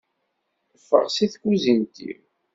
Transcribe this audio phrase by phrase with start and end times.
[0.81, 2.19] Ffeɣ si tkuzint-iw!